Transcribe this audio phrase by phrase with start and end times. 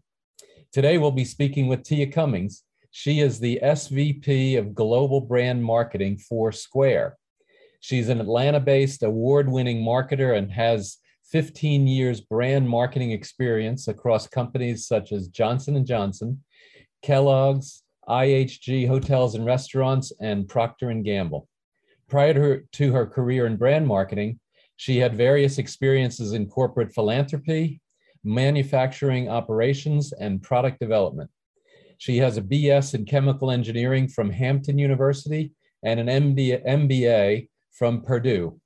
[0.72, 2.66] Today, we'll be speaking with Tia Cummings.
[2.92, 7.18] She is the SVP of Global Brand Marketing for Square.
[7.82, 10.98] She's an Atlanta-based award-winning marketer and has
[11.32, 16.44] 15 years brand marketing experience across companies such as Johnson & Johnson,
[17.04, 21.48] Kellogg's, IHG Hotels and Restaurants, and Procter & Gamble.
[22.10, 24.40] Prior to her, to her career in brand marketing,
[24.78, 27.82] she had various experiences in corporate philanthropy,
[28.24, 31.30] manufacturing operations, and product development.
[32.00, 35.52] She has a BS in chemical engineering from Hampton University
[35.84, 38.58] and an MBA from Purdue.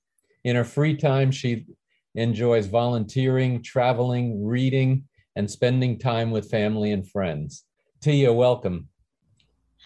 [0.44, 1.66] In her free time, she
[2.14, 7.66] enjoys volunteering, traveling, reading, and spending time with family and friends.
[8.02, 8.88] Tia, welcome.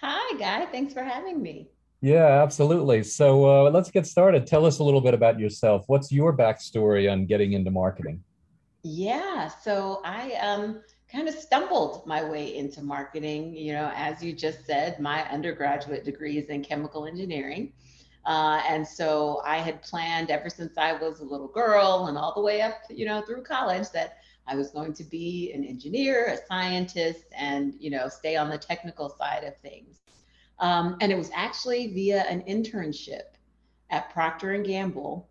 [0.01, 0.65] Hi, Guy.
[0.65, 1.69] Thanks for having me.
[2.01, 3.01] Yeah, absolutely.
[3.03, 4.45] So uh, let's get started.
[4.45, 5.85] Tell us a little bit about yourself.
[5.87, 8.21] What's your backstory on getting into marketing?
[8.83, 13.55] Yeah, so I um, kind of stumbled my way into marketing.
[13.55, 17.73] You know, as you just said, my undergraduate degree is in chemical engineering.
[18.25, 22.33] Uh, and so I had planned ever since I was a little girl and all
[22.33, 26.25] the way up, you know, through college that I was going to be an engineer,
[26.25, 29.99] a scientist, and, you know, stay on the technical side of things.
[30.59, 33.37] Um, and it was actually via an internship
[33.89, 35.29] at Procter and Gamble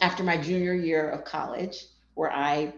[0.00, 2.72] after my junior year of college, where I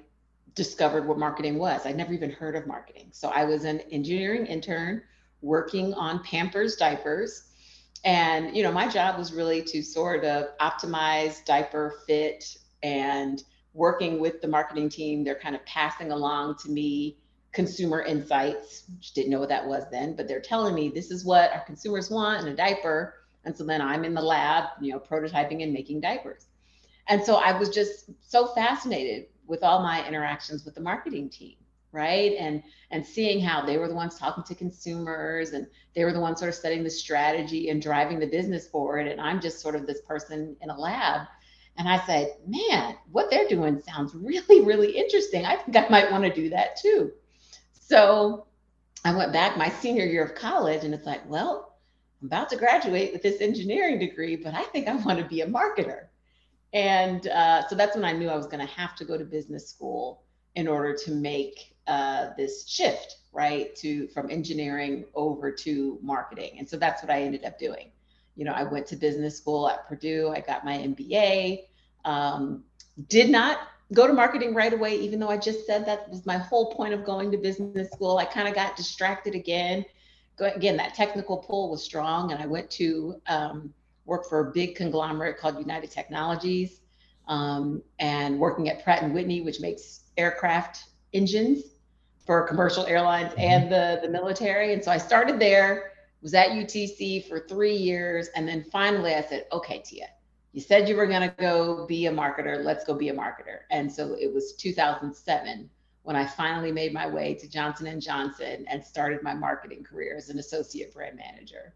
[0.57, 1.87] discovered what marketing was.
[1.87, 3.09] I'd never even heard of marketing.
[3.13, 5.03] So I was an engineering intern
[5.43, 7.45] working on Pampers diapers
[8.05, 13.43] and, you know, my job was really to sort of optimize diaper fit and
[13.75, 15.25] working with the marketing team.
[15.25, 17.19] They're kind of passing along to me
[17.53, 21.25] consumer insights, which didn't know what that was then, but they're telling me this is
[21.25, 23.15] what our consumers want in a diaper.
[23.45, 26.47] And so then I'm in the lab, you know, prototyping and making diapers.
[27.09, 31.57] And so I was just so fascinated with all my interactions with the marketing team
[31.97, 32.35] right?
[32.39, 36.21] And and seeing how they were the ones talking to consumers and they were the
[36.21, 39.09] ones sort of setting the strategy and driving the business forward.
[39.09, 41.27] And i'm just sort of this person in a lab.
[41.79, 45.45] And i said man what they're doing sounds really really interesting.
[45.47, 47.13] I think i might want to do that too.
[47.73, 48.47] So
[49.05, 51.79] i went back my senior year of college and it's like well
[52.21, 55.43] i'm about to graduate with this engineering degree but i think i want to be
[55.43, 56.07] a marketer
[56.77, 59.25] and uh, so that's when i knew i was going to have to go to
[59.25, 60.23] business school
[60.57, 66.57] in order to make uh, this shift, right, to from engineering over to marketing.
[66.59, 67.91] And so that's what I ended up doing.
[68.35, 70.33] You know, I went to business school at Purdue.
[70.35, 71.65] I got my MBA.
[72.05, 72.65] Um,
[73.09, 73.59] did not
[73.93, 76.93] go to marketing right away, even though I just said that was my whole point
[76.93, 78.19] of going to business school.
[78.19, 79.85] I kind of got distracted again.
[80.37, 83.73] Go, again, that technical pull was strong, and I went to um,
[84.07, 86.81] work for a big conglomerate called United Technologies,
[87.29, 91.63] um, and working at Pratt and Whitney, which makes aircraft engines
[92.25, 93.41] for commercial airlines mm-hmm.
[93.41, 94.73] and the, the military.
[94.73, 98.29] And so I started there, was at UTC for three years.
[98.35, 100.09] And then finally I said, okay, Tia,
[100.53, 102.65] you said you were going to go be a marketer.
[102.65, 103.61] Let's go be a marketer.
[103.71, 105.71] And so it was 2007
[106.03, 110.17] when I finally made my way to Johnson and Johnson and started my marketing career
[110.17, 111.75] as an associate brand manager.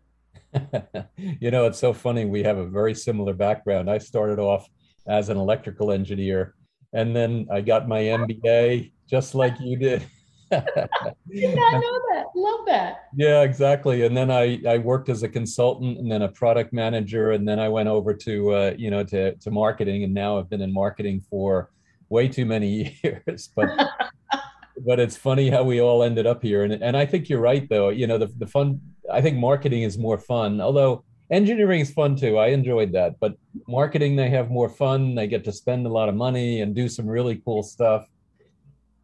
[1.16, 2.24] you know, it's so funny.
[2.24, 3.90] We have a very similar background.
[3.90, 4.68] I started off
[5.06, 6.54] as an electrical engineer
[6.92, 10.04] and then I got my MBA just like you did.
[10.50, 10.64] did
[11.54, 12.24] not know that.
[12.34, 13.04] Love that.
[13.16, 14.04] Yeah, exactly.
[14.04, 17.60] And then I I worked as a consultant and then a product manager, and then
[17.60, 20.72] I went over to uh, you know to to marketing, and now I've been in
[20.72, 21.70] marketing for
[22.08, 23.50] way too many years.
[23.54, 23.68] But
[24.84, 27.68] but it's funny how we all ended up here, and and I think you're right
[27.68, 27.90] though.
[27.90, 28.80] You know the the fun.
[29.12, 32.38] I think marketing is more fun, although engineering is fun too.
[32.38, 33.36] I enjoyed that, but
[33.68, 35.14] marketing they have more fun.
[35.14, 38.06] They get to spend a lot of money and do some really cool stuff.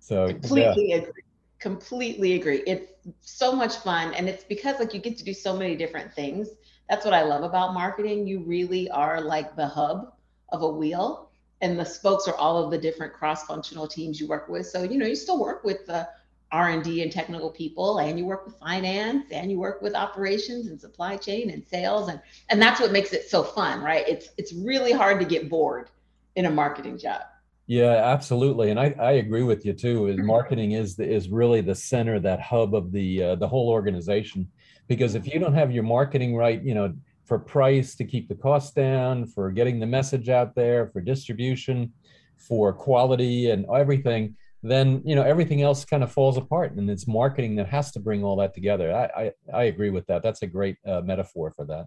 [0.01, 0.97] So completely yeah.
[0.97, 1.23] agree
[1.59, 2.63] completely agree.
[2.67, 4.15] It's so much fun.
[4.15, 6.49] And it's because like you get to do so many different things.
[6.89, 8.27] That's what I love about marketing.
[8.27, 10.13] You really are like the hub
[10.51, 11.31] of a wheel
[11.63, 14.67] and the spokes are all of the different cross-functional teams you work with.
[14.67, 16.09] So, you know, you still work with the
[16.53, 20.81] R&D and technical people and you work with finance and you work with operations and
[20.81, 24.07] supply chain and sales and and that's what makes it so fun, right?
[24.09, 25.91] It's it's really hard to get bored
[26.37, 27.23] in a marketing job.
[27.67, 30.07] Yeah, absolutely, and I, I agree with you too.
[30.07, 33.69] Is marketing is the, is really the center, that hub of the uh, the whole
[33.69, 34.49] organization.
[34.87, 36.95] because if you don't have your marketing right, you know,
[37.25, 41.93] for price to keep the costs down, for getting the message out there, for distribution,
[42.37, 47.07] for quality and everything, then you know everything else kind of falls apart and it's
[47.07, 48.95] marketing that has to bring all that together.
[48.95, 50.23] I i, I agree with that.
[50.23, 51.87] That's a great uh, metaphor for that.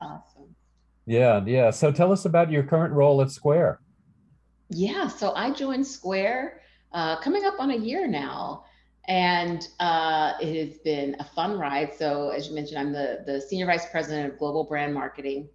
[0.00, 0.54] Awesome.
[1.06, 1.70] Yeah yeah.
[1.70, 3.80] So tell us about your current role at square.
[4.68, 6.60] Yeah so i joined square
[6.92, 8.64] uh, coming up on a year now
[9.08, 11.92] and uh, it has been a fun ride.
[11.92, 15.48] So as you mentioned i'm the, the senior vice president of global brand marketing.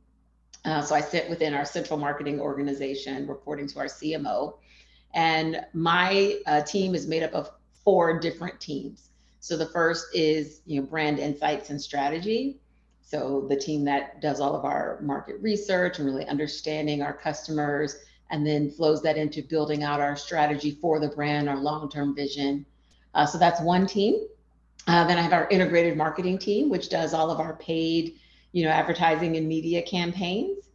[0.66, 4.58] Uh, so i sit within our central marketing organization reporting to our cmo
[5.14, 7.52] and my uh, team is made up of
[7.84, 9.10] four different teams.
[9.40, 12.60] So the first is, you know, brand insights and strategy.
[13.02, 17.96] So the team that does all of our market research and really understanding our customers
[18.30, 22.66] and then flows that into building out our strategy for the brand, our long-term vision.
[23.14, 24.28] Uh, so that's one team.
[24.88, 28.16] Uh, then I have our integrated marketing team, which does all of our paid,
[28.52, 30.68] you know, advertising and media campaigns.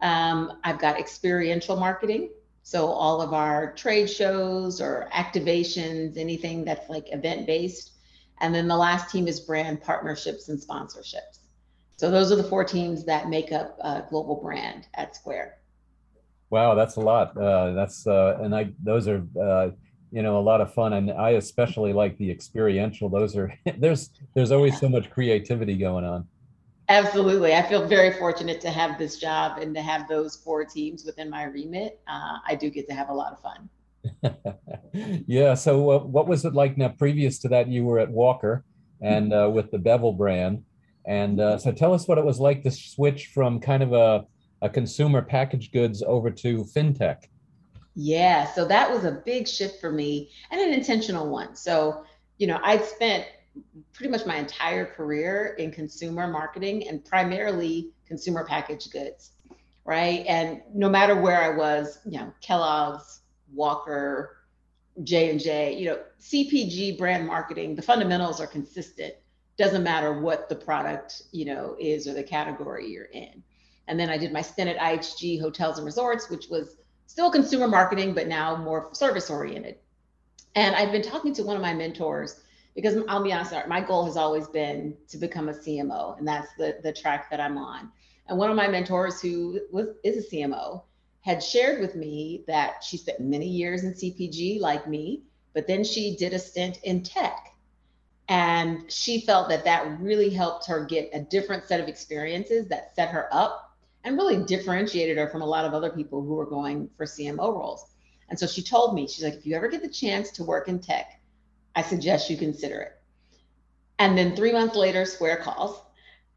[0.00, 2.30] Um, I've got experiential marketing,
[2.66, 7.92] so all of our trade shows or activations, anything that's like event based.
[8.40, 11.38] And then the last team is brand partnerships and sponsorships.
[11.96, 13.78] So those are the four teams that make up
[14.10, 15.58] global brand at Square.
[16.50, 17.36] Wow, that's a lot.
[17.36, 19.70] Uh, that's uh, and I those are uh,
[20.10, 23.08] you know a lot of fun, and I especially like the experiential.
[23.08, 26.26] Those are there's there's always so much creativity going on.
[26.88, 27.54] Absolutely.
[27.54, 31.28] I feel very fortunate to have this job and to have those four teams within
[31.28, 32.00] my remit.
[32.06, 33.68] Uh, I do get to have a lot of fun.
[35.26, 35.54] yeah.
[35.54, 36.88] So, uh, what was it like now?
[36.88, 38.64] Previous to that, you were at Walker
[39.00, 40.62] and uh, with the Bevel brand.
[41.06, 44.24] And uh, so, tell us what it was like to switch from kind of a,
[44.62, 47.24] a consumer packaged goods over to fintech.
[47.96, 48.52] Yeah.
[48.52, 51.56] So, that was a big shift for me and an intentional one.
[51.56, 52.04] So,
[52.38, 53.24] you know, I'd spent
[53.92, 59.32] pretty much my entire career in consumer marketing and primarily consumer packaged goods,
[59.84, 60.24] right?
[60.26, 63.20] And no matter where I was, you know, Kellogg's,
[63.52, 64.36] Walker,
[65.02, 69.14] J and J, you know, CPG brand marketing, the fundamentals are consistent.
[69.56, 73.42] Doesn't matter what the product, you know, is or the category you're in.
[73.88, 76.76] And then I did my stint at IHG Hotels and Resorts, which was
[77.06, 79.76] still consumer marketing, but now more service oriented.
[80.54, 82.40] And I've been talking to one of my mentors
[82.76, 86.52] because I'll be honest, my goal has always been to become a CMO, and that's
[86.58, 87.90] the the track that I'm on.
[88.28, 90.82] And one of my mentors, who was is a CMO,
[91.22, 95.22] had shared with me that she spent many years in CPG, like me,
[95.54, 97.54] but then she did a stint in tech,
[98.28, 102.94] and she felt that that really helped her get a different set of experiences that
[102.94, 103.74] set her up
[104.04, 107.54] and really differentiated her from a lot of other people who were going for CMO
[107.54, 107.86] roles.
[108.28, 110.68] And so she told me, she's like, if you ever get the chance to work
[110.68, 111.20] in tech,
[111.76, 112.92] I suggest you consider it.
[113.98, 115.80] And then three months later, Square calls,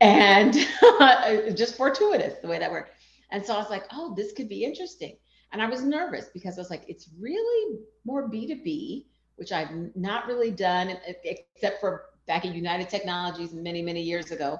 [0.02, 0.54] and
[1.58, 2.92] just fortuitous the way that worked.
[3.32, 5.18] And so I was like, oh, this could be interesting.
[5.52, 9.06] And I was nervous because I was like, it's really more B2B,
[9.36, 14.60] which I've not really done except for back at United Technologies many, many years ago.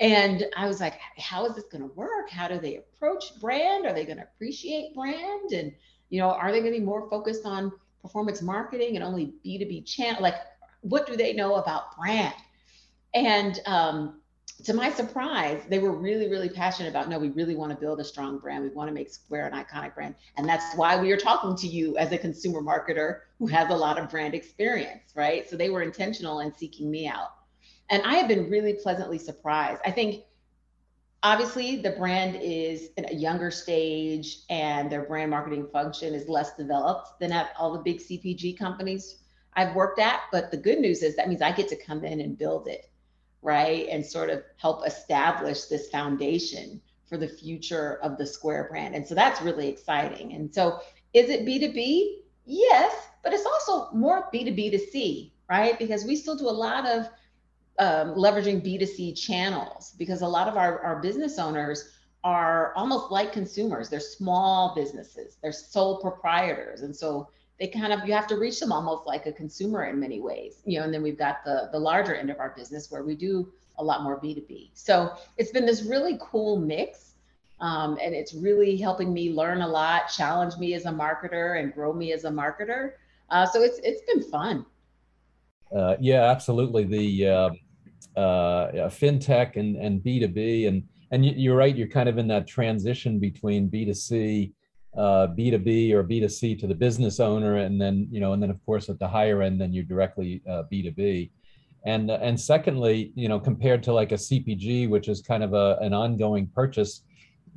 [0.00, 2.30] And I was like, how is this going to work?
[2.30, 3.86] How do they approach brand?
[3.86, 5.52] Are they going to appreciate brand?
[5.52, 5.72] And,
[6.10, 9.86] you know, are they going to be more focused on performance marketing and only B2B
[9.86, 10.22] channel.
[10.22, 10.34] Like,
[10.80, 12.34] what do they know about brand?
[13.14, 14.20] And um,
[14.64, 18.00] to my surprise, they were really, really passionate about no, we really want to build
[18.00, 18.62] a strong brand.
[18.62, 20.14] We want to make Square an iconic brand.
[20.36, 23.76] And that's why we are talking to you as a consumer marketer who has a
[23.76, 25.48] lot of brand experience, right?
[25.48, 27.30] So they were intentional in seeking me out.
[27.90, 29.80] And I have been really pleasantly surprised.
[29.84, 30.22] I think
[31.22, 36.56] obviously the brand is in a younger stage and their brand marketing function is less
[36.56, 39.16] developed than at all the big CPG companies
[39.54, 40.20] I've worked at.
[40.32, 42.90] But the good news is that means I get to come in and build it,
[43.42, 43.86] right?
[43.88, 48.94] And sort of help establish this foundation for the future of the Square brand.
[48.94, 50.32] And so that's really exciting.
[50.32, 50.80] And so
[51.12, 52.22] is it B2B?
[52.46, 55.78] Yes, but it's also more B2B to C, right?
[55.78, 57.08] Because we still do a lot of
[57.78, 61.90] um, leveraging B2C channels because a lot of our, our business owners
[62.24, 63.88] are almost like consumers.
[63.88, 66.82] They're small businesses, they're sole proprietors.
[66.82, 69.98] And so they kind of, you have to reach them almost like a consumer in
[69.98, 72.90] many ways, you know, and then we've got the, the larger end of our business
[72.90, 74.70] where we do a lot more B2B.
[74.74, 77.08] So it's been this really cool mix.
[77.60, 81.72] Um, and it's really helping me learn a lot, challenge me as a marketer, and
[81.72, 82.94] grow me as a marketer.
[83.30, 84.66] Uh, so it's it's been fun.
[85.74, 86.82] Uh, yeah, absolutely.
[86.82, 87.60] The
[88.16, 90.68] uh, fintech and, and B2B.
[90.68, 94.52] And, and you're right, you're kind of in that transition between B2C,
[94.96, 97.56] uh, B2B or B2C to the business owner.
[97.56, 100.42] And then, you know, and then of course at the higher end, then you're directly
[100.48, 101.30] uh, B2B.
[101.84, 105.78] and and secondly you know compared to like a cpg which is kind of a,
[105.80, 107.02] an ongoing purchase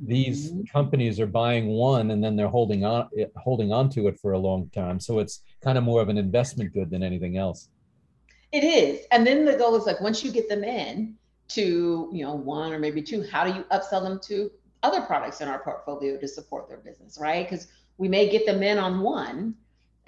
[0.00, 0.62] these mm-hmm.
[0.72, 4.38] companies are buying one and then they're holding on holding on to it for a
[4.38, 7.68] long time so it's kind of more of an investment good than anything else
[8.52, 9.04] it is.
[9.10, 11.16] And then the goal is like once you get them in
[11.48, 14.50] to you know one or maybe two how do you upsell them to
[14.82, 17.48] other products in our portfolio to support their business right?
[17.48, 19.54] Because we may get them in on one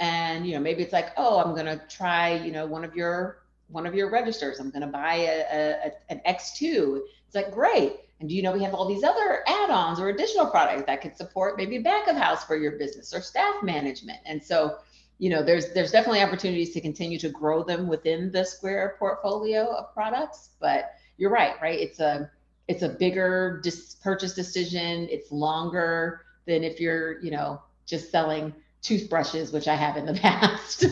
[0.00, 2.94] and you know maybe it's like oh i'm going to try you know one of
[2.94, 4.60] your one of your registers.
[4.60, 7.96] I'm going to buy a, a, an x2 it's like great.
[8.20, 11.16] And do you know we have all these other add-ons or additional products that could
[11.16, 14.18] support maybe back of house for your business or staff management?
[14.24, 14.78] And so
[15.18, 19.66] you know there's there's definitely opportunities to continue to grow them within the square portfolio
[19.74, 22.30] of products but you're right right it's a
[22.68, 28.54] it's a bigger dis- purchase decision it's longer than if you're you know just selling
[28.82, 30.86] toothbrushes, which I have in the past.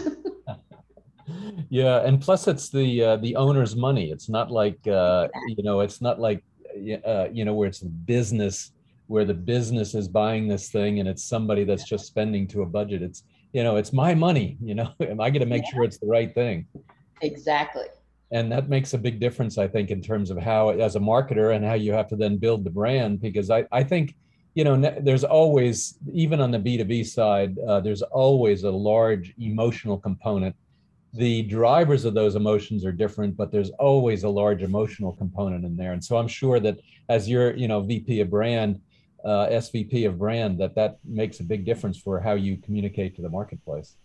[1.68, 4.10] yeah, and plus it's the uh, the owner's money.
[4.10, 6.42] It's not like uh, you know, it's not like
[7.06, 8.72] uh, you know where it's business
[9.08, 12.66] where the business is buying this thing and it's somebody that's just spending to a
[12.66, 13.02] budget.
[13.02, 13.22] It's
[13.56, 14.58] you know, it's my money.
[14.62, 15.70] You know, am I going to make yeah.
[15.72, 16.66] sure it's the right thing?
[17.22, 17.86] Exactly.
[18.30, 21.54] And that makes a big difference, I think, in terms of how, as a marketer,
[21.54, 23.20] and how you have to then build the brand.
[23.20, 24.14] Because I, I think
[24.56, 29.98] you know, there's always, even on the B2B side, uh, there's always a large emotional
[29.98, 30.56] component.
[31.12, 35.76] The drivers of those emotions are different, but there's always a large emotional component in
[35.76, 35.92] there.
[35.92, 36.78] And so I'm sure that
[37.10, 38.80] as you're, you know, VP of brand,
[39.26, 43.22] uh, SVP of brand, that that makes a big difference for how you communicate to
[43.22, 43.96] the marketplace.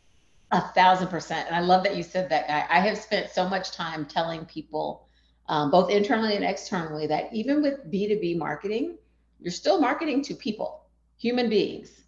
[0.51, 1.47] A thousand percent.
[1.47, 2.65] And I love that you said that, Guy.
[2.69, 5.07] I have spent so much time telling people,
[5.47, 8.97] um, both internally and externally, that even with B2B marketing,
[9.39, 10.85] you're still marketing to people,
[11.17, 12.01] human beings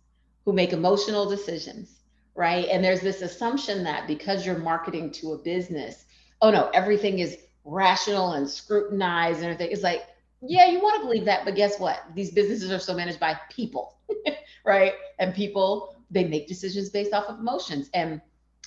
[0.43, 1.99] who make emotional decisions,
[2.35, 2.67] right?
[2.69, 6.05] And there's this assumption that because you're marketing to a business,
[6.41, 9.71] oh no, everything is rational and scrutinized and everything.
[9.71, 10.07] It's like,
[10.45, 12.03] yeah, you want to believe that, but guess what?
[12.13, 13.97] These businesses are so managed by people,
[14.65, 14.93] right?
[15.19, 17.89] And people, they make decisions based off of emotions.
[17.93, 18.21] And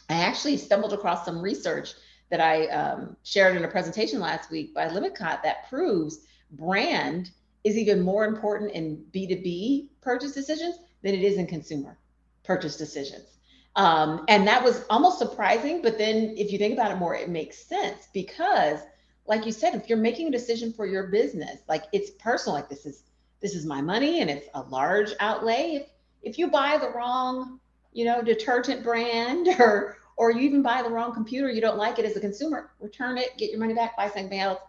[0.09, 1.95] I actually stumbled across some research
[2.31, 6.21] that I um, shared in a presentation last week by Lippincott that proves
[6.53, 7.31] brand
[7.65, 11.99] is even more important in B2B purchase decisions than it is in consumer
[12.45, 13.37] purchase decisions.
[13.75, 15.83] Um, and that was almost surprising.
[15.83, 18.81] But then if you think about it more, it makes sense because,
[19.29, 22.69] like you said, if you're making a decision for your business, like it's personal, like
[22.69, 23.03] this is
[23.41, 25.75] this is my money and it's a large outlay.
[25.75, 25.89] If
[26.23, 27.61] if you buy the wrong,
[27.93, 31.99] you know, detergent brand or or you even buy the wrong computer, you don't like
[31.99, 34.61] it as a consumer, return it, get your money back, buy something else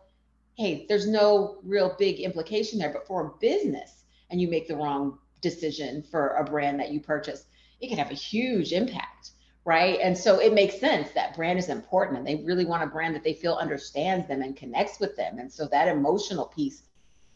[0.58, 2.92] hey, there's no real big implication there.
[2.92, 7.00] But for a business and you make the wrong decision for a brand that you
[7.00, 7.46] purchase,
[7.80, 9.32] it can have a huge impact.
[9.68, 10.00] Right.
[10.02, 13.14] And so it makes sense that brand is important and they really want a brand
[13.16, 15.40] that they feel understands them and connects with them.
[15.40, 16.84] And so that emotional piece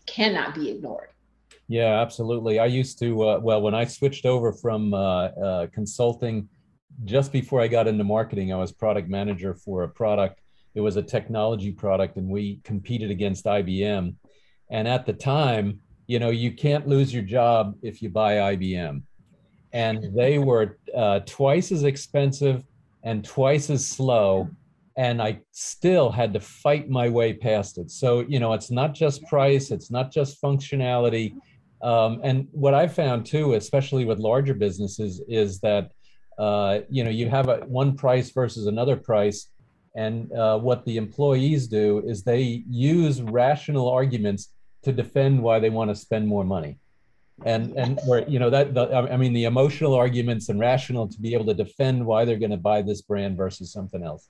[0.06, 1.10] cannot be ignored.
[1.68, 2.58] Yeah, absolutely.
[2.58, 6.48] I used to, uh, well, when I switched over from uh, uh, consulting,
[7.04, 10.42] just before I got into marketing, I was product manager for a product
[10.74, 14.16] it was a technology product, and we competed against IBM.
[14.70, 19.04] And at the time, you know, you can't lose your job if you buy IBM.
[19.74, 22.64] And they were uh, twice as expensive
[23.04, 24.50] and twice as slow.
[24.98, 27.90] And I still had to fight my way past it.
[27.90, 31.34] So, you know, it's not just price, it's not just functionality.
[31.82, 35.92] Um, and what I found too, especially with larger businesses, is that
[36.38, 39.50] uh, you know you have a one price versus another price,
[39.96, 45.70] and uh, what the employees do is they use rational arguments to defend why they
[45.70, 46.78] want to spend more money.
[47.46, 51.20] And, and or, you know, that, the, I mean, the emotional arguments and rational to
[51.20, 54.30] be able to defend why they're going to buy this brand versus something else.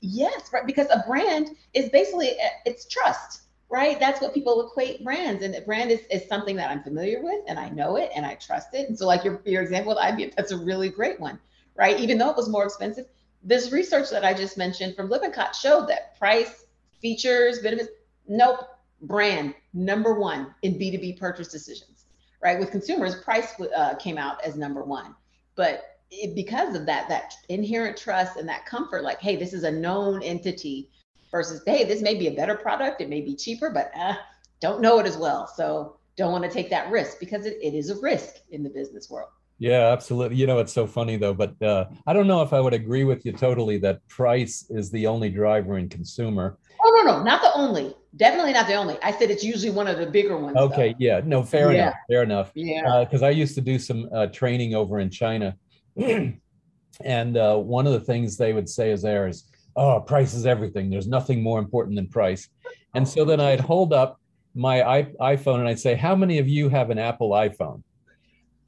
[0.00, 0.66] Yes, right.
[0.66, 3.98] Because a brand is basically, uh, it's trust, right?
[3.98, 5.42] That's what people equate brands.
[5.42, 8.24] And a brand is, is something that I'm familiar with and I know it and
[8.24, 8.88] I trust it.
[8.88, 11.38] And so like your, your example with IBM, that's a really great one,
[11.74, 11.98] right?
[11.98, 13.06] Even though it was more expensive,
[13.42, 16.66] this research that I just mentioned from Lippincott showed that price,
[17.00, 17.90] features, benefits,
[18.28, 18.60] nope,
[19.02, 21.95] brand number one in B2B purchase decisions,
[22.42, 22.58] right?
[22.58, 25.14] With consumers, price uh, came out as number one.
[25.56, 29.64] But it, because of that, that inherent trust and that comfort, like, hey, this is
[29.64, 30.90] a known entity
[31.30, 34.14] versus, hey, this may be a better product, it may be cheaper, but uh,
[34.60, 35.46] don't know it as well.
[35.46, 38.70] So don't want to take that risk because it, it is a risk in the
[38.70, 39.30] business world.
[39.58, 40.36] Yeah, absolutely.
[40.36, 43.04] You know, it's so funny though, but uh, I don't know if I would agree
[43.04, 46.58] with you totally that price is the only driver in consumer.
[46.84, 47.94] Oh no, no, not the only.
[48.16, 48.96] Definitely not the only.
[49.02, 50.56] I said it's usually one of the bigger ones.
[50.56, 50.96] Okay, though.
[50.98, 51.82] yeah, no, fair yeah.
[51.82, 52.50] enough, fair enough.
[52.54, 55.56] Yeah, because uh, I used to do some uh, training over in China,
[55.96, 59.44] and uh, one of the things they would say is there is,
[59.76, 60.88] oh, price is everything.
[60.88, 62.48] There's nothing more important than price.
[62.94, 64.18] And so then I'd hold up
[64.54, 67.82] my iPhone and I'd say, how many of you have an Apple iPhone?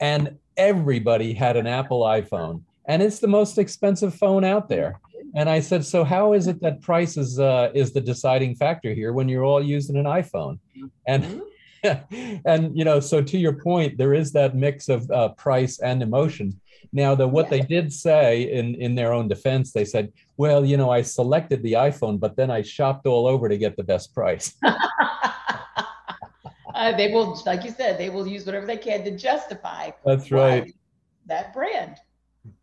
[0.00, 5.00] And everybody had an Apple iPhone, and it's the most expensive phone out there.
[5.38, 8.92] And I said, so how is it that price is uh, is the deciding factor
[8.92, 10.58] here when you're all using an iPhone?
[11.06, 11.42] And
[12.44, 16.02] and you know, so to your point, there is that mix of uh, price and
[16.02, 16.60] emotion.
[16.92, 20.76] Now, the what they did say in in their own defense, they said, well, you
[20.76, 24.12] know, I selected the iPhone, but then I shopped all over to get the best
[24.12, 24.56] price.
[24.64, 24.74] uh,
[26.96, 29.92] they will, like you said, they will use whatever they can to justify.
[30.04, 30.74] That's right.
[31.26, 31.98] That brand.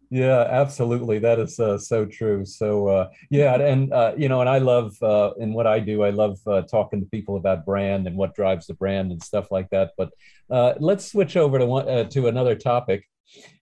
[0.10, 1.20] Yeah, absolutely.
[1.20, 2.46] That is uh, so true.
[2.46, 6.04] So uh, yeah, and uh, you know, and I love uh, in what I do.
[6.04, 9.52] I love uh, talking to people about brand and what drives the brand and stuff
[9.52, 9.92] like that.
[9.98, 10.12] But
[10.50, 13.08] uh, let's switch over to one to another topic,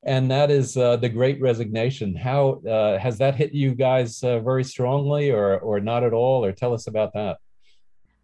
[0.04, 2.16] and that is the Great Resignation.
[2.16, 2.62] How
[3.02, 6.44] has that hit you guys very strongly, or or not at all?
[6.44, 7.38] Or tell us about that.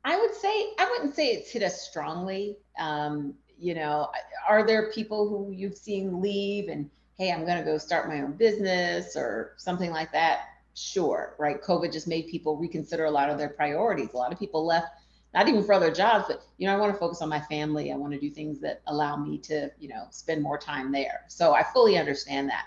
[0.04, 2.58] I would say I wouldn't say it's hit us strongly.
[2.78, 4.10] Um, you know,
[4.48, 8.22] are there people who you've seen leave and hey, I'm going to go start my
[8.22, 10.46] own business or something like that?
[10.74, 11.62] Sure, right?
[11.62, 14.14] COVID just made people reconsider a lot of their priorities.
[14.14, 14.88] A lot of people left
[15.34, 17.92] not even for other jobs, but you know, I want to focus on my family.
[17.92, 21.26] I want to do things that allow me to, you know, spend more time there.
[21.28, 22.66] So I fully understand that.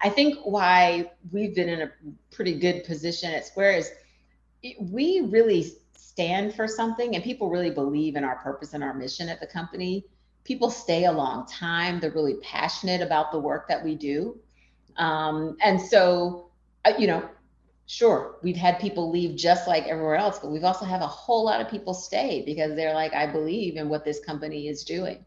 [0.00, 1.90] I think why we've been in a
[2.30, 3.90] pretty good position at Square is
[4.80, 9.28] we really stand for something and people really believe in our purpose and our mission
[9.28, 10.04] at the company,
[10.48, 12.00] people stay a long time.
[12.00, 14.38] They're really passionate about the work that we do.
[14.96, 16.48] Um, and so,
[16.86, 17.28] uh, you know,
[17.84, 21.44] sure, we've had people leave just like everywhere else, but we've also had a whole
[21.44, 25.22] lot of people stay because they're like, I believe in what this company is doing.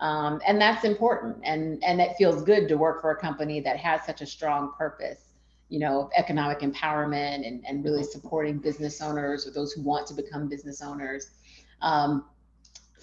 [0.00, 1.36] Um, and that's important.
[1.44, 4.72] And, and it feels good to work for a company that has such a strong
[4.76, 5.28] purpose
[5.70, 10.14] you know, economic empowerment and, and really supporting business owners or those who want to
[10.14, 11.30] become business owners.
[11.80, 12.26] Um,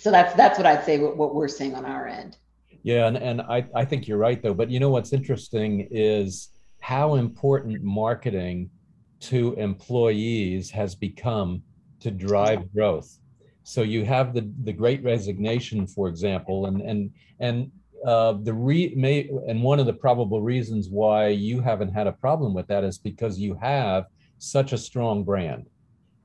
[0.01, 2.37] so that's that's what I'd say what, what we're seeing on our end.
[2.81, 4.55] Yeah, and, and I, I think you're right though.
[4.55, 8.71] But you know what's interesting is how important marketing
[9.19, 11.61] to employees has become
[11.99, 13.19] to drive growth.
[13.61, 17.71] So you have the the great resignation, for example, and and and
[18.03, 22.11] uh, the re may and one of the probable reasons why you haven't had a
[22.13, 24.05] problem with that is because you have
[24.39, 25.67] such a strong brand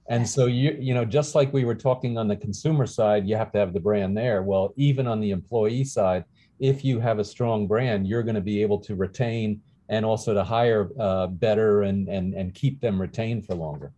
[0.08, 3.36] and so you you know just like we were talking on the consumer side you
[3.36, 4.42] have to have the brand there.
[4.42, 6.24] Well even on the employee side
[6.58, 10.34] if you have a strong brand you're going to be able to retain and also
[10.34, 13.92] to hire uh, better and and and keep them retained for longer.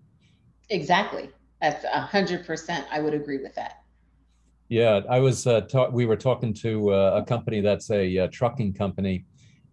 [0.71, 1.31] Exactly.
[1.61, 2.87] That's a hundred percent.
[2.91, 3.83] I would agree with that.
[4.69, 5.47] Yeah, I was.
[5.47, 9.25] Uh, ta- we were talking to uh, a company that's a, a uh, trucking company,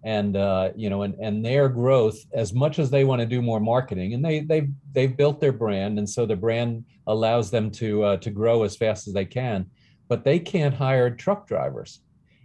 [0.06, 3.42] and uh, you know, and and their growth, as much as they want to do
[3.42, 7.72] more marketing, and they they they've built their brand, and so the brand allows them
[7.72, 9.66] to uh, to grow as fast as they can,
[10.08, 12.02] but they can't hire truck drivers,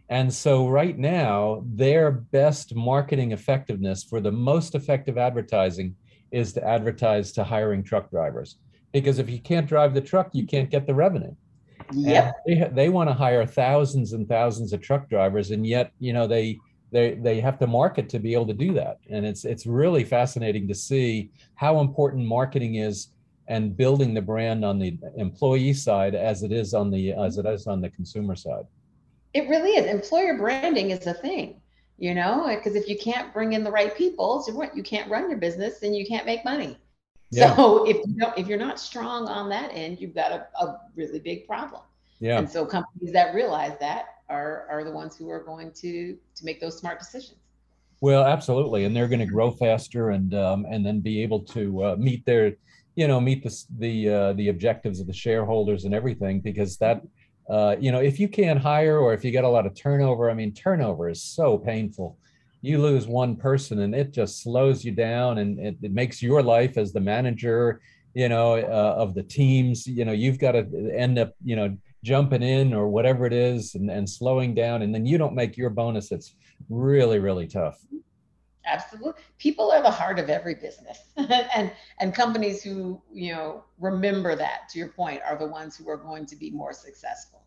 [0.08, 5.94] and so right now their best marketing effectiveness for the most effective advertising
[6.30, 8.56] is to advertise to hiring truck drivers,
[8.90, 11.34] because if you can't drive the truck, you can't get the revenue.
[11.92, 12.36] Yep.
[12.46, 16.26] they, they want to hire thousands and thousands of truck drivers, and yet you know
[16.26, 16.58] they
[16.92, 18.98] they they have to market to be able to do that.
[19.10, 23.08] And it's it's really fascinating to see how important marketing is
[23.48, 27.46] and building the brand on the employee side as it is on the as it
[27.46, 28.64] is on the consumer side.
[29.34, 29.86] It really is.
[29.86, 31.60] Employer branding is a thing,
[31.98, 35.10] you know, because if you can't bring in the right people, so what you can't
[35.10, 36.76] run your business and you can't make money.
[37.30, 37.54] Yeah.
[37.54, 40.80] So if you don't, if you're not strong on that end, you've got a, a
[40.96, 41.82] really big problem.
[42.18, 42.38] Yeah.
[42.38, 46.44] And so companies that realize that are are the ones who are going to to
[46.44, 47.38] make those smart decisions.
[48.00, 51.84] Well, absolutely, and they're going to grow faster and um, and then be able to
[51.84, 52.54] uh, meet their,
[52.94, 57.02] you know, meet the the uh, the objectives of the shareholders and everything because that.
[57.48, 60.30] Uh, you know, if you can't hire or if you get a lot of turnover,
[60.30, 62.16] I mean, turnover is so painful
[62.62, 66.42] you lose one person and it just slows you down and it, it makes your
[66.42, 67.80] life as the manager
[68.14, 71.76] you know uh, of the teams you know you've got to end up you know
[72.02, 75.56] jumping in or whatever it is and, and slowing down and then you don't make
[75.56, 76.34] your bonus it's
[76.68, 77.78] really really tough
[78.66, 80.98] absolutely people are the heart of every business
[81.54, 85.88] and and companies who you know remember that to your point are the ones who
[85.88, 87.42] are going to be more successful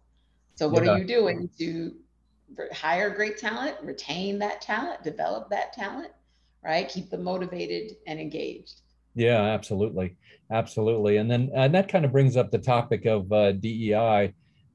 [0.56, 0.92] so what yeah.
[0.92, 1.94] are you doing to
[2.72, 6.12] hire great talent, retain that talent, develop that talent,
[6.63, 6.88] right?
[6.88, 8.82] Keep them motivated and engaged.
[9.16, 10.16] Yeah, absolutely,
[10.52, 11.18] absolutely.
[11.18, 14.34] And then and that kind of brings up the topic of uh, DEI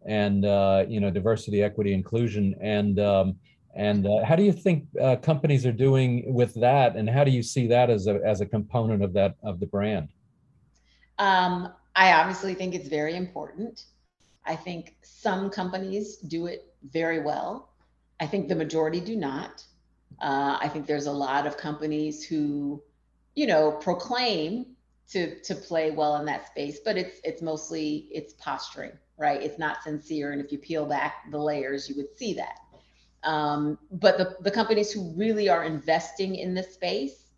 [0.08, 2.54] and uh, you know diversity, equity, inclusion.
[2.60, 3.36] And um,
[3.74, 6.96] And uh, how do you think uh, companies are doing with that?
[6.96, 9.66] And how do you see that as a, as a component of that, of the
[9.66, 10.08] brand?
[11.18, 11.52] Um,
[11.94, 13.84] I obviously think it's very important.
[14.44, 17.50] I think some companies do it very well.
[18.18, 19.54] I think the majority do not.
[20.20, 22.82] Uh, I think there's a lot of companies who,
[23.34, 24.50] you know, proclaim
[25.12, 29.42] to to play well in that space, but it's it's mostly it's posturing, right?
[29.42, 32.58] It's not sincere, and if you peel back the layers, you would see that.
[33.24, 37.30] Um, but the the companies who really are investing in this space,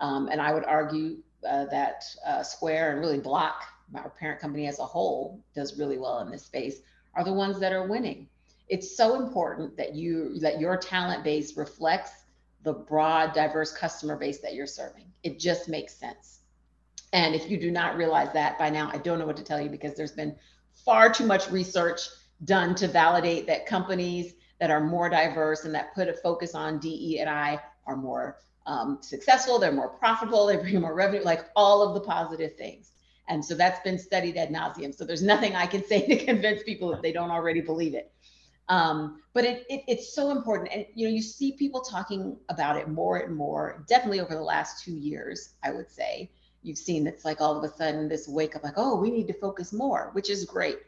[0.00, 3.62] um, and I would argue uh, that uh, Square and really Block,
[3.94, 6.80] our parent company as a whole, does really well in this space,
[7.14, 8.28] are the ones that are winning.
[8.68, 12.12] It's so important that you that your talent base reflects
[12.62, 15.04] the broad, diverse customer base that you're serving.
[15.22, 16.40] It just makes sense.
[17.12, 19.60] And if you do not realize that by now, I don't know what to tell
[19.60, 20.34] you because there's been
[20.84, 22.00] far too much research
[22.44, 26.78] done to validate that companies that are more diverse and that put a focus on
[26.78, 31.46] DE and I are more um, successful, they're more profitable, they bring more revenue, like
[31.54, 32.92] all of the positive things.
[33.28, 34.94] And so that's been studied ad nauseum.
[34.94, 38.12] So there's nothing I can say to convince people if they don't already believe it.
[38.68, 40.70] Um, but it, it, it's so important.
[40.72, 44.42] And, you know, you see people talking about it more and more, definitely over the
[44.42, 46.30] last two years, I would say.
[46.64, 49.28] You've seen it's like all of a sudden this wake up, like, oh, we need
[49.28, 50.78] to focus more, which is great.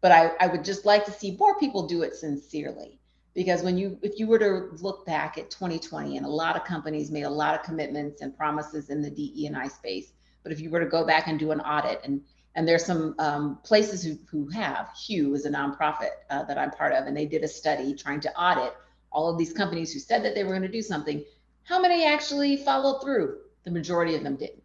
[0.00, 2.98] But I, I would just like to see more people do it sincerely.
[3.34, 6.64] Because when you, if you were to look back at 2020, and a lot of
[6.64, 10.52] companies made a lot of commitments and promises in the DE and I space, but
[10.52, 12.22] if you were to go back and do an audit and
[12.56, 16.70] and there's some um, places who, who have hue is a nonprofit uh, that i'm
[16.70, 18.72] part of and they did a study trying to audit
[19.10, 21.24] all of these companies who said that they were going to do something
[21.64, 24.62] how many actually followed through the majority of them didn't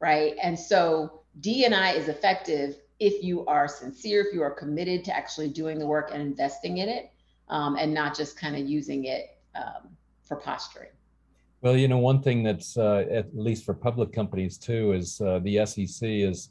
[0.00, 0.34] right?
[0.42, 5.48] And so d&i is effective if you are sincere if you are committed to actually
[5.48, 7.12] doing the work and investing in it
[7.48, 9.90] um, and not just kind of using it um,
[10.22, 10.88] for posturing.
[11.60, 15.40] Well you know one thing that's uh, at least for public companies too is uh,
[15.40, 16.50] the sec is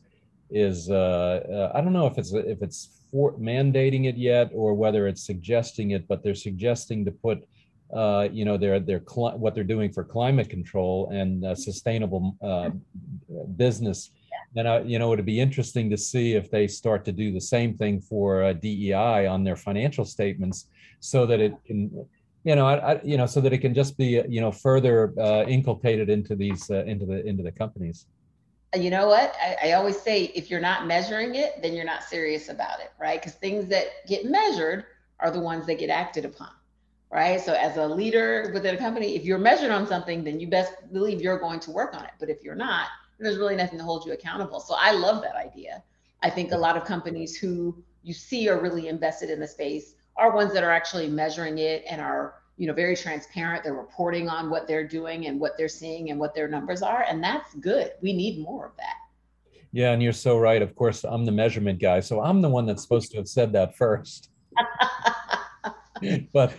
[0.51, 4.73] is uh, uh, I don't know if it's if it's for mandating it yet or
[4.73, 7.47] whether it's suggesting it, but they're suggesting to put
[7.93, 12.69] uh, you know their their what they're doing for climate control and uh, sustainable uh,
[13.55, 14.11] business.
[14.55, 17.41] And uh, you know it'd be interesting to see if they start to do the
[17.41, 20.67] same thing for uh, DEI on their financial statements,
[20.99, 22.05] so that it can
[22.43, 25.13] you know I, I you know so that it can just be you know further
[25.19, 28.07] uh, inculcated into these uh, into the into the companies
[28.75, 29.33] you know what?
[29.41, 32.91] I, I, always say if you're not measuring it, then you're not serious about it,
[32.99, 33.21] right?
[33.21, 34.85] Because things that get measured
[35.19, 36.49] are the ones that get acted upon,
[37.15, 37.39] right?
[37.39, 40.73] So as a leader within a company, if you're measured on something, then you best
[40.91, 42.11] believe you're going to work on it.
[42.19, 44.59] But if you're not, there's really nothing to hold you accountable.
[44.59, 45.81] So I love that idea.
[46.21, 49.95] I think a lot of companies who you see are really invested in the space
[50.17, 54.29] are ones that are actually measuring it and are you know very transparent they're reporting
[54.29, 57.53] on what they're doing and what they're seeing and what their numbers are and that's
[57.55, 58.95] good we need more of that
[59.73, 62.65] yeah and you're so right of course i'm the measurement guy so i'm the one
[62.65, 64.29] that's supposed to have said that first
[66.33, 66.53] but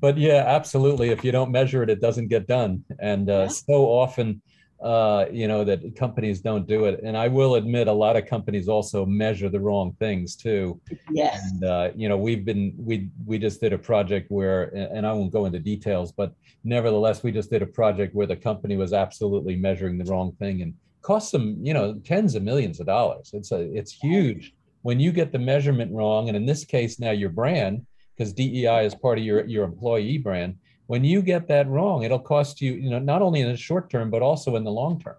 [0.00, 1.10] but yeah absolutely.
[1.10, 2.84] If you don't measure it it doesn't get done.
[2.98, 3.48] And uh, yeah.
[3.48, 4.42] so often
[4.82, 7.00] uh, you know that companies don't do it.
[7.02, 10.80] And i will admit a lot of companies also measure the wrong things too.
[11.12, 11.40] Yes.
[11.52, 15.12] And uh, you know we've been we we just did a project where and i
[15.12, 16.32] won't go into details but
[16.64, 20.62] nevertheless we just did a project where the company was absolutely measuring the wrong thing
[20.62, 23.30] and cost them you know tens of millions of dollars.
[23.32, 24.54] It's a it's huge.
[24.82, 27.86] When you get the measurement wrong and in this case now your brand
[28.20, 30.56] because dei is part of your your employee brand
[30.90, 33.88] when you get that wrong, it'll cost you, you know, not only in the short
[33.90, 35.14] term, but also in the long term.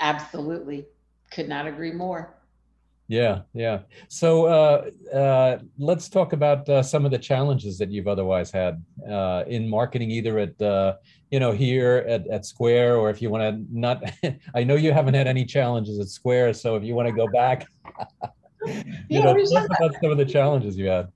[0.00, 0.86] Absolutely.
[1.30, 2.34] Could not agree more.
[3.06, 3.80] Yeah, yeah.
[4.08, 8.82] So uh, uh, let's talk about uh, some of the challenges that you've otherwise had
[9.06, 10.94] uh, in marketing, either at uh,
[11.30, 14.02] you know here at, at Square, or if you want to not.
[14.54, 17.28] I know you haven't had any challenges at Square, so if you want to go
[17.28, 17.66] back,
[18.64, 21.08] you yeah, know, talk about some of the challenges you had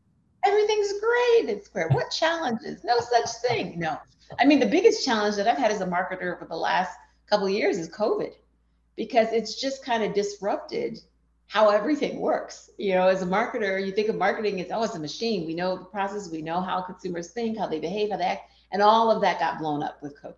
[0.44, 1.90] everything's great at Square.
[1.90, 2.84] What challenges?
[2.84, 3.78] No such thing.
[3.78, 3.98] No.
[4.38, 6.96] I mean, the biggest challenge that I've had as a marketer over the last
[7.28, 8.32] couple of years is COVID
[8.96, 10.98] because it's just kind of disrupted
[11.46, 12.70] how everything works.
[12.78, 15.46] You know, as a marketer, you think of marketing as oh, it's a machine.
[15.46, 18.50] We know the process, we know how consumers think, how they behave, how they act,
[18.72, 20.34] and all of that got blown up with COVID.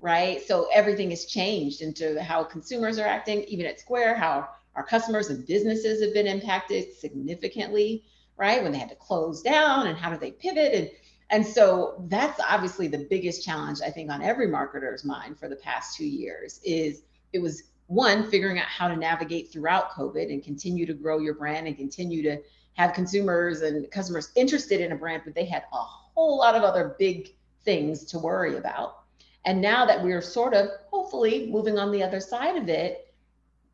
[0.00, 0.46] Right.
[0.46, 5.28] So everything has changed into how consumers are acting, even at Square, how our customers
[5.28, 8.04] and businesses have been impacted significantly
[8.38, 8.62] right?
[8.62, 10.72] When they had to close down and how do they pivot?
[10.74, 10.90] And
[11.30, 15.56] and so that's obviously the biggest challenge I think on every marketer's mind for the
[15.56, 17.02] past two years is
[17.34, 21.34] it was one figuring out how to navigate throughout COVID and continue to grow your
[21.34, 22.38] brand and continue to
[22.74, 26.62] have consumers and customers interested in a brand, but they had a whole lot of
[26.62, 29.00] other big things to worry about.
[29.44, 33.14] And now that we're sort of hopefully moving on the other side of it,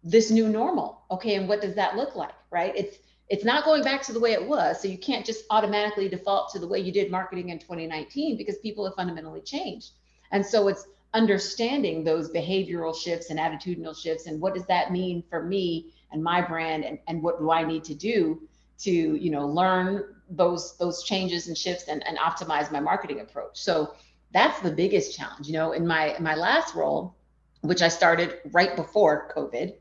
[0.03, 1.03] this new normal.
[1.11, 2.35] Okay, and what does that look like?
[2.51, 2.73] Right?
[2.77, 2.99] It's
[3.29, 4.81] it's not going back to the way it was.
[4.81, 8.59] So you can't just automatically default to the way you did marketing in 2019 because
[8.59, 9.93] people have fundamentally changed.
[10.31, 15.23] And so it's understanding those behavioral shifts and attitudinal shifts and what does that mean
[15.31, 18.43] for me and my brand and, and what do I need to do
[18.81, 23.61] to, you know, learn those those changes and shifts and, and optimize my marketing approach.
[23.61, 23.95] So
[24.33, 25.47] that's the biggest challenge.
[25.47, 27.15] You know, in my in my last role,
[27.61, 29.75] which I started right before COVID,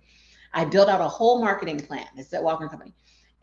[0.54, 2.06] I built out a whole marketing plan.
[2.16, 2.94] It's at Walker Company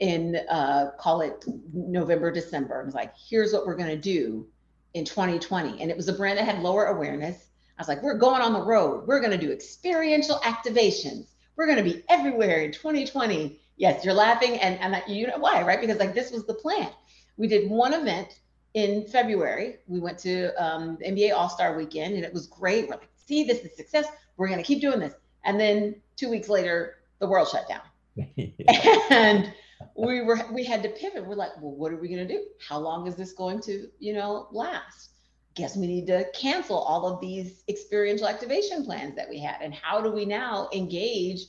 [0.01, 2.81] in uh, call it November, December.
[2.81, 4.47] I was like, here's what we're going to do
[4.95, 5.81] in 2020.
[5.81, 7.47] And it was a brand that had lower awareness.
[7.79, 9.07] I was like, we're going on the road.
[9.07, 11.29] We're going to do experiential activations.
[11.57, 13.61] We're going to be everywhere in 2020.
[13.77, 14.57] Yes, you're laughing.
[14.57, 15.81] And, and you know why, right?
[15.81, 16.91] Because like this was the plan.
[17.37, 18.41] We did one event
[18.75, 19.77] in February.
[19.87, 22.85] We went to um, NBA All Star Weekend and it was great.
[22.85, 24.07] We're like, see, this is success.
[24.37, 25.15] We're going to keep doing this.
[25.45, 27.81] And then two weeks later, the world shut down.
[29.11, 29.53] and
[29.97, 31.27] we were we had to pivot.
[31.27, 32.45] We're like, well, what are we to do?
[32.67, 35.11] How long is this going to, you know, last?
[35.55, 39.57] Guess we need to cancel all of these experiential activation plans that we had.
[39.61, 41.41] And how do we now engage,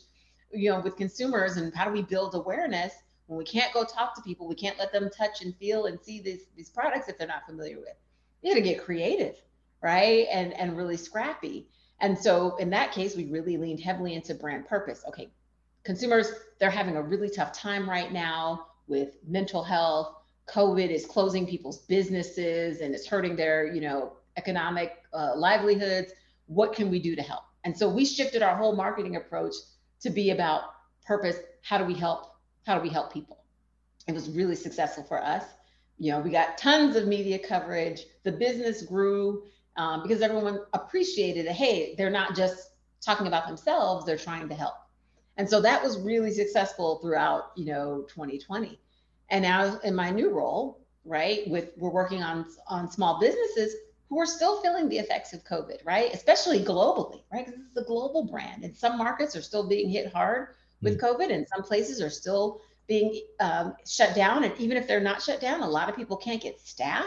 [0.51, 2.93] you know, with consumers and how do we build awareness
[3.27, 4.47] when we can't go talk to people?
[4.47, 7.45] We can't let them touch and feel and see these these products if they're not
[7.45, 7.95] familiar with.
[8.41, 9.35] You got to get creative,
[9.81, 10.25] right?
[10.31, 11.67] And and really scrappy.
[11.99, 15.03] And so in that case, we really leaned heavily into brand purpose.
[15.07, 15.29] Okay,
[15.83, 20.15] consumers they're having a really tough time right now with mental health.
[20.47, 26.11] Covid is closing people's businesses and it's hurting their you know economic uh, livelihoods.
[26.47, 27.43] What can we do to help?
[27.63, 29.55] And so we shifted our whole marketing approach
[30.01, 30.63] to be about
[31.05, 31.37] purpose.
[31.63, 32.35] How do we help?
[32.65, 33.37] How do we help people?
[34.07, 35.43] It was really successful for us.
[35.97, 38.01] You know we got tons of media coverage.
[38.23, 39.43] The business grew
[39.77, 44.55] um, because everyone appreciated it hey they're not just talking about themselves they're trying to
[44.55, 44.73] help
[45.37, 48.79] and so that was really successful throughout, you know, 2020.
[49.29, 53.75] And now in my new role, right, with we're working on on small businesses
[54.09, 56.13] who are still feeling the effects of COVID, right?
[56.13, 57.45] Especially globally, right?
[57.45, 58.65] Because is a global brand.
[58.65, 60.49] And some markets are still being hit hard
[60.81, 61.01] with mm.
[61.01, 64.43] COVID, and some places are still being um, shut down.
[64.43, 67.05] And even if they're not shut down, a lot of people can't get staff.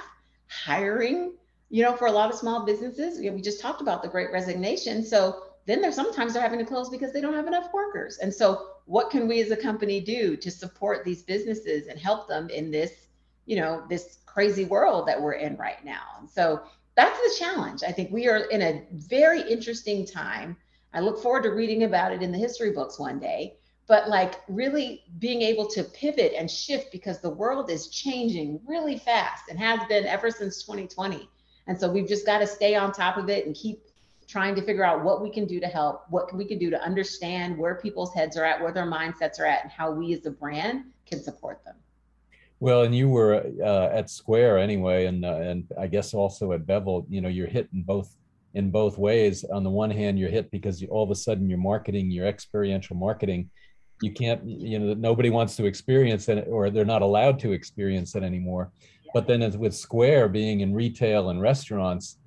[0.48, 1.34] Hiring,
[1.68, 5.04] you know, for a lot of small businesses, we just talked about the great resignation.
[5.04, 8.18] So then there's sometimes they're having to close because they don't have enough workers.
[8.18, 12.29] And so what can we as a company do to support these businesses and help
[12.29, 13.09] them in this,
[13.46, 16.03] you know, this crazy world that we're in right now?
[16.18, 16.62] And so
[16.96, 17.83] that's the challenge.
[17.87, 20.57] I think we are in a very interesting time.
[20.92, 24.42] I look forward to reading about it in the history books one day, but like
[24.48, 29.59] really being able to pivot and shift because the world is changing really fast and
[29.59, 31.29] has been ever since 2020.
[31.66, 33.83] And so we've just got to stay on top of it and keep
[34.26, 36.80] trying to figure out what we can do to help, what we can do to
[36.82, 40.24] understand where people's heads are at, where their mindsets are at, and how we as
[40.26, 41.74] a brand can support them.
[42.60, 46.66] Well, and you were uh, at Square anyway, and uh, and I guess also at
[46.66, 47.06] Bevel.
[47.10, 48.16] You know, you're hit in both
[48.54, 49.44] in both ways.
[49.52, 52.26] On the one hand, you're hit because you, all of a sudden your marketing, your
[52.26, 53.50] experiential marketing,
[54.02, 54.46] you can't.
[54.48, 58.70] You know, nobody wants to experience it, or they're not allowed to experience it anymore.
[59.04, 59.10] Yeah.
[59.12, 62.18] But then, as with Square being in retail and restaurants,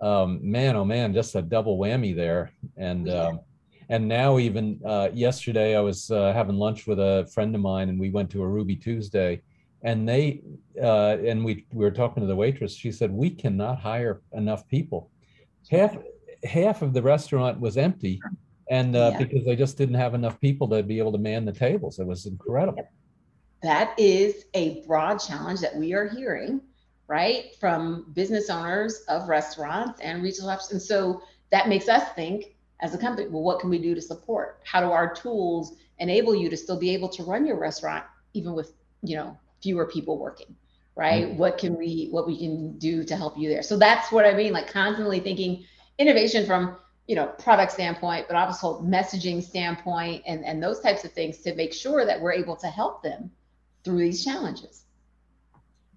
[0.00, 2.50] um, man, oh man, just a double whammy there.
[2.76, 3.28] And yeah.
[3.28, 3.40] um,
[3.88, 7.88] and now even uh, yesterday, I was uh, having lunch with a friend of mine,
[7.88, 9.42] and we went to a Ruby Tuesday,
[9.82, 10.42] and they
[10.82, 12.74] uh, and we we were talking to the waitress.
[12.74, 15.10] She said we cannot hire enough people.
[15.70, 15.96] Half
[16.44, 18.20] half of the restaurant was empty,
[18.70, 19.18] and uh, yeah.
[19.18, 21.98] because they just didn't have enough people to be able to man the tables.
[21.98, 22.88] It was incredible.
[23.62, 26.60] That is a broad challenge that we are hearing
[27.08, 27.54] right?
[27.60, 30.72] From business owners of restaurants and retail shops.
[30.72, 34.02] And so that makes us think as a company, well, what can we do to
[34.02, 34.60] support?
[34.64, 38.54] How do our tools enable you to still be able to run your restaurant even
[38.54, 40.54] with, you know, fewer people working?
[40.94, 41.26] Right?
[41.26, 41.38] Mm-hmm.
[41.38, 43.62] What can we what we can do to help you there?
[43.62, 45.64] So that's what I mean, like constantly thinking
[45.98, 51.12] innovation from you know product standpoint but also messaging standpoint and and those types of
[51.12, 53.30] things to make sure that we're able to help them
[53.84, 54.85] through these challenges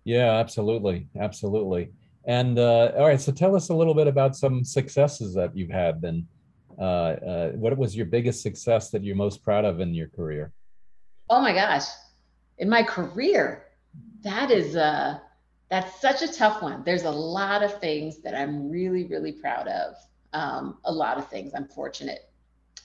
[0.10, 1.91] yeah, absolutely, absolutely.
[2.26, 5.69] And uh, all right, so tell us a little bit about some successes that you've
[5.69, 6.02] had.
[6.02, 6.28] Then,
[6.80, 10.52] uh, uh, what was your biggest success that you're most proud of in your career?
[11.30, 11.86] Oh my gosh,
[12.58, 13.65] in my career,
[14.24, 15.19] that is uh,
[15.69, 16.84] that's such a tough one.
[16.84, 19.93] There's a lot of things that I'm really, really proud of.
[20.34, 21.54] Um, a lot of things.
[21.56, 22.32] I'm fortunate.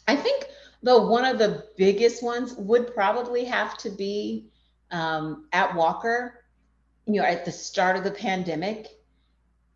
[0.07, 0.45] I think
[0.83, 4.51] though one of the biggest ones would probably have to be
[4.91, 6.44] um, at Walker,
[7.07, 8.89] you know, at the start of the pandemic,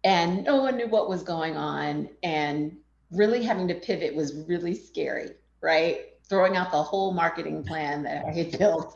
[0.04, 2.76] and no one knew what was going on, and
[3.10, 6.12] really having to pivot was really scary, right?
[6.28, 8.94] Throwing out the whole marketing plan that I had built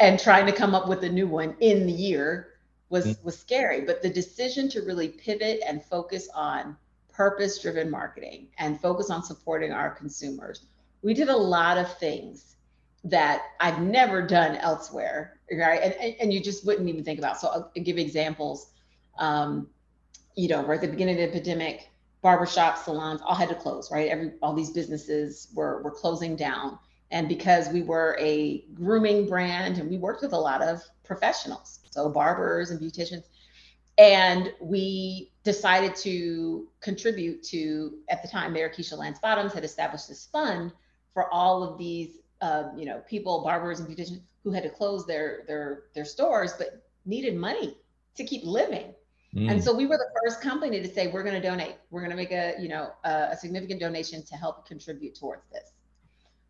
[0.00, 2.54] and trying to come up with a new one in the year
[2.88, 3.24] was mm-hmm.
[3.24, 6.76] was scary but the decision to really pivot and focus on
[7.12, 10.66] purpose driven marketing and focus on supporting our consumers
[11.02, 12.56] we did a lot of things
[13.04, 15.80] that I've never done elsewhere, right?
[15.82, 17.40] And, and you just wouldn't even think about.
[17.40, 18.70] So I'll give examples.
[19.18, 19.68] Um,
[20.36, 21.90] you know, right at the beginning of the pandemic,
[22.22, 24.08] barbershops, salons all had to close, right?
[24.08, 26.78] Every all these businesses were were closing down.
[27.10, 31.80] And because we were a grooming brand and we worked with a lot of professionals,
[31.90, 33.24] so barbers and beauticians,
[33.96, 40.08] and we decided to contribute to, at the time, Mayor Keisha Lance Bottoms had established
[40.08, 40.72] this fund
[41.14, 45.06] for all of these, uh, you know, people, barbers and beauticians who had to close
[45.06, 47.76] their their their stores, but needed money
[48.16, 48.94] to keep living.
[49.34, 49.50] Mm.
[49.50, 51.76] And so we were the first company to say we're going to donate.
[51.90, 55.42] We're going to make a you know a, a significant donation to help contribute towards
[55.52, 55.72] this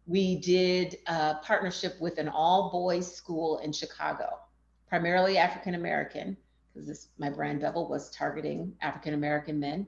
[0.08, 4.38] we did a partnership with an all boys school in Chicago,
[4.88, 6.36] primarily African American,
[6.72, 9.86] because this my brand Bevel was targeting African American men.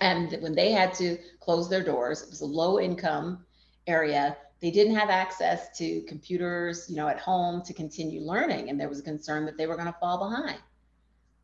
[0.00, 3.44] And when they had to close their doors, it was a low income
[3.88, 4.36] area.
[4.60, 8.68] They didn't have access to computers, you know, at home to continue learning.
[8.68, 10.58] And there was a concern that they were going to fall behind.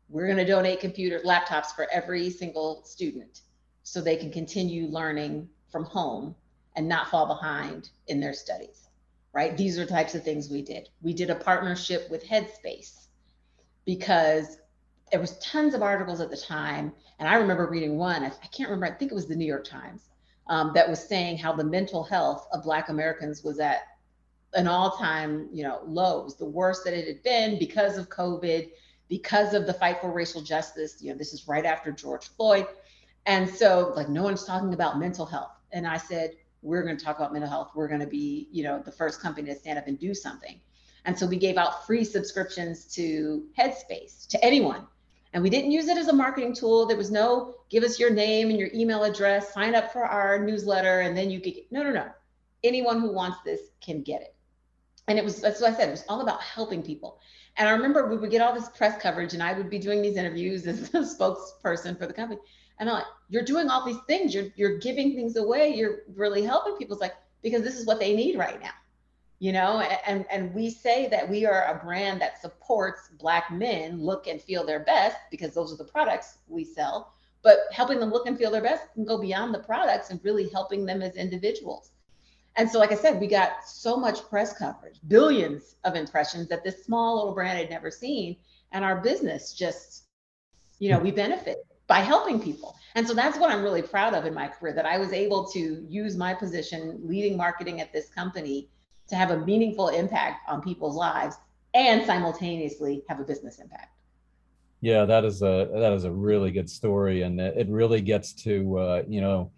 [0.09, 3.41] We're going to donate computers, laptops for every single student
[3.83, 6.35] so they can continue learning from home
[6.75, 8.87] and not fall behind in their studies,
[9.33, 9.57] right?
[9.57, 10.89] These are types of things we did.
[11.01, 13.07] We did a partnership with Headspace
[13.85, 14.59] because
[15.11, 16.93] there was tons of articles at the time.
[17.19, 19.65] And I remember reading one, I can't remember, I think it was the New York
[19.65, 20.01] Times,
[20.49, 23.81] um, that was saying how the mental health of Black Americans was at
[24.53, 28.69] an all-time, you know, lows, the worst that it had been because of COVID,
[29.09, 30.97] because of the fight for racial justice.
[31.01, 32.65] You know, this is right after George Floyd.
[33.25, 35.51] And so like no one's talking about mental health.
[35.71, 36.31] And I said,
[36.61, 37.71] we're going to talk about mental health.
[37.75, 40.59] We're going to be, you know, the first company to stand up and do something.
[41.05, 44.87] And so we gave out free subscriptions to Headspace to anyone.
[45.33, 46.85] And we didn't use it as a marketing tool.
[46.85, 50.39] There was no give us your name and your email address, sign up for our
[50.39, 52.09] newsletter, and then you get no, no, no.
[52.63, 54.35] Anyone who wants this can get it.
[55.07, 55.89] And it was that's what I said.
[55.89, 57.19] It was all about helping people.
[57.57, 60.01] And I remember we would get all this press coverage, and I would be doing
[60.01, 60.99] these interviews as the
[61.63, 62.39] spokesperson for the company.
[62.79, 64.33] And I'm like, you're doing all these things.
[64.33, 65.73] You're you're giving things away.
[65.73, 66.95] You're really helping people.
[66.95, 68.71] It's like because this is what they need right now,
[69.39, 69.81] you know.
[70.05, 74.41] And and we say that we are a brand that supports Black men look and
[74.41, 77.13] feel their best because those are the products we sell.
[77.43, 80.49] But helping them look and feel their best can go beyond the products and really
[80.49, 81.91] helping them as individuals.
[82.55, 86.63] And so, like I said, we got so much press coverage, billions of impressions that
[86.63, 88.35] this small little brand had never seen,
[88.71, 90.05] and our business just,
[90.79, 92.75] you know, we benefit by helping people.
[92.95, 95.45] And so that's what I'm really proud of in my career that I was able
[95.51, 98.69] to use my position leading marketing at this company
[99.07, 101.35] to have a meaningful impact on people's lives
[101.73, 103.93] and simultaneously have a business impact.
[104.81, 108.77] Yeah, that is a that is a really good story, and it really gets to
[108.77, 109.51] uh, you know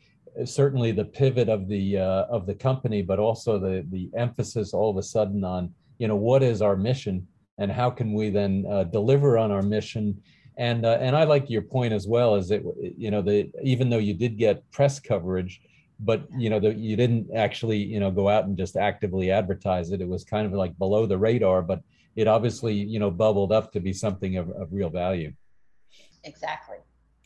[0.45, 4.89] certainly the pivot of the uh, of the company, but also the the emphasis all
[4.89, 8.65] of a sudden on you know what is our mission and how can we then
[8.71, 10.21] uh, deliver on our mission
[10.59, 12.61] and uh, and I like your point as well is that
[12.97, 15.61] you know the even though you did get press coverage,
[15.99, 19.91] but you know the, you didn't actually you know go out and just actively advertise
[19.91, 20.01] it.
[20.01, 21.81] It was kind of like below the radar, but
[22.15, 25.33] it obviously you know bubbled up to be something of, of real value.
[26.23, 26.77] Exactly.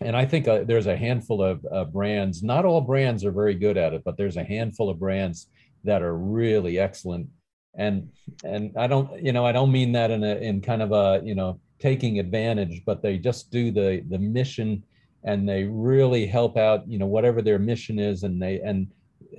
[0.01, 2.43] And I think uh, there's a handful of uh, brands.
[2.43, 5.47] Not all brands are very good at it, but there's a handful of brands
[5.83, 7.27] that are really excellent.
[7.75, 8.09] And
[8.43, 11.21] and I don't you know I don't mean that in a in kind of a
[11.23, 14.83] you know taking advantage, but they just do the the mission
[15.23, 18.88] and they really help out, you know, whatever their mission is, and they and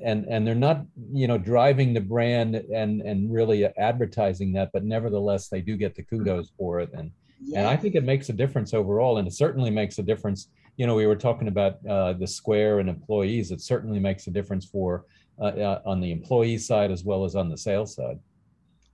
[0.03, 4.85] and and they're not you know driving the brand and and really advertising that but
[4.85, 6.91] nevertheless they do get the kudos for it.
[6.95, 7.11] And
[7.41, 7.59] yes.
[7.59, 10.49] and i think it makes a difference overall and it certainly makes a difference.
[10.77, 13.53] You know we were talking about uh, the square and employees.
[13.53, 15.05] It certainly makes a difference for
[15.39, 18.19] uh, uh, on the employee side as well as on the sales side.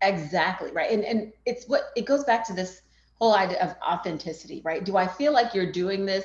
[0.03, 0.91] Exactly right.
[0.91, 2.83] And and it's what it goes back to this
[3.19, 4.85] whole idea of authenticity, right?
[4.85, 6.25] Do I feel like you're doing this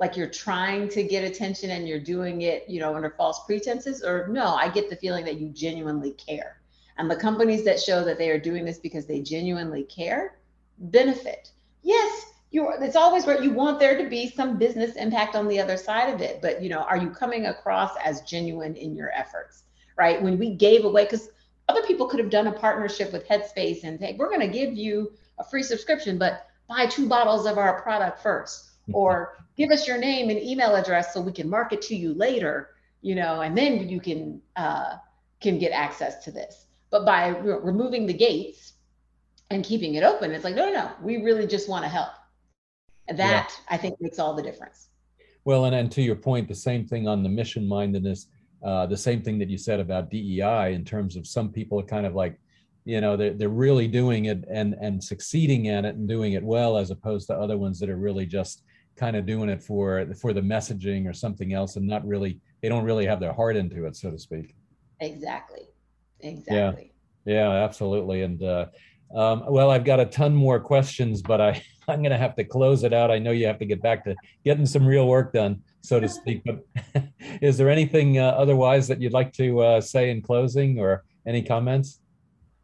[0.00, 4.02] like you're trying to get attention and you're doing it, you know, under false pretenses?
[4.02, 6.60] Or no, I get the feeling that you genuinely care.
[6.96, 10.38] And the companies that show that they are doing this because they genuinely care
[10.78, 11.50] benefit.
[11.82, 15.60] Yes, you're it's always where you want there to be some business impact on the
[15.60, 16.42] other side of it.
[16.42, 19.64] But you know, are you coming across as genuine in your efforts?
[19.96, 20.20] Right.
[20.20, 21.28] When we gave away, because
[21.68, 24.72] other people could have done a partnership with Headspace and say, we're going to give
[24.72, 29.86] you a free subscription, but buy two bottles of our product first, or give us
[29.86, 32.70] your name and email address so we can market to you later,
[33.02, 34.96] you know, and then you can uh,
[35.40, 36.66] can get access to this.
[36.90, 38.74] But by re- removing the gates
[39.50, 42.10] and keeping it open, it's like, no, no, no, we really just want to help.
[43.08, 43.74] And that yeah.
[43.74, 44.88] I think makes all the difference.
[45.44, 48.26] Well, and, and to your point, the same thing on the mission mindedness,
[48.62, 51.84] uh, the same thing that you said about DEI in terms of some people are
[51.84, 52.38] kind of like,
[52.84, 56.42] you know, they're, they're really doing it and, and succeeding at it and doing it
[56.42, 58.62] well, as opposed to other ones that are really just
[59.00, 62.68] kind of doing it for, for the messaging or something else and not really, they
[62.68, 64.54] don't really have their heart into it, so to speak.
[65.00, 65.62] Exactly.
[66.20, 66.92] Exactly.
[67.24, 68.22] Yeah, yeah absolutely.
[68.22, 68.66] And, uh,
[69.14, 72.44] um, well, I've got a ton more questions, but I, I'm going to have to
[72.44, 73.10] close it out.
[73.10, 76.08] I know you have to get back to getting some real work done, so to
[76.20, 76.42] speak.
[76.44, 76.64] But
[77.40, 81.42] is there anything uh, otherwise that you'd like to uh, say in closing or any
[81.42, 81.99] comments?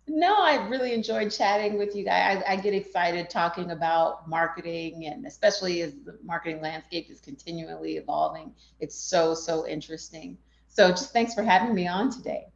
[0.09, 2.43] No, I really enjoyed chatting with you guys.
[2.47, 7.97] I, I, get excited talking about marketing, and especially as the marketing landscape is continually
[7.97, 8.53] evolving.
[8.79, 10.39] It's so, so interesting.
[10.69, 12.47] So, just thanks for having me on today.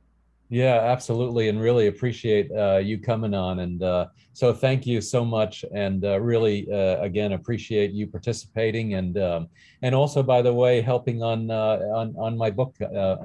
[0.48, 3.60] Yeah, absolutely, and really appreciate uh, you coming on.
[3.60, 8.94] And uh, so, thank you so much, and uh, really, uh, again, appreciate you participating,
[8.94, 9.48] and um,
[9.82, 13.16] and also, by the way, helping on uh, on on my book, uh,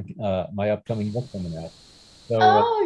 [0.52, 1.72] my upcoming book coming out.
[2.28, 2.85] So, oh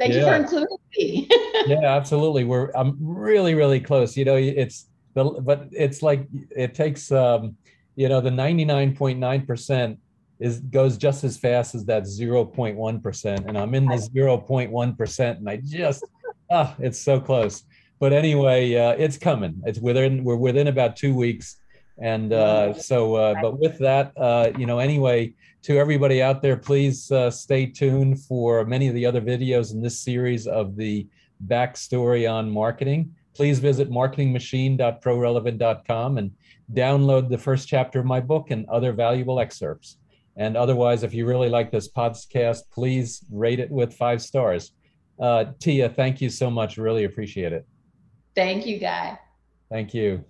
[0.00, 0.20] thank yeah.
[0.20, 1.28] you for including me.
[1.66, 2.44] yeah, absolutely.
[2.44, 4.16] We're I'm really really close.
[4.16, 7.56] You know, it's the but it's like it takes um,
[7.94, 9.98] you know the ninety nine point nine percent
[10.40, 15.56] is goes just as fast as that 0.1% and i'm in the 0.1% and i
[15.56, 16.02] just
[16.50, 17.64] ah it's so close
[17.98, 21.59] but anyway uh, it's coming it's within we're within about two weeks
[22.00, 25.32] and uh, so uh, but with that uh, you know anyway
[25.62, 29.82] to everybody out there please uh, stay tuned for many of the other videos in
[29.82, 31.06] this series of the
[31.46, 36.30] backstory on marketing please visit marketingmachine.prorelevant.com and
[36.72, 39.98] download the first chapter of my book and other valuable excerpts
[40.36, 44.72] and otherwise, if you really like this podcast, please rate it with five stars.
[45.18, 46.78] Uh, Tia, thank you so much.
[46.78, 47.66] Really appreciate it.
[48.34, 49.18] Thank you, Guy.
[49.68, 50.24] Thank you.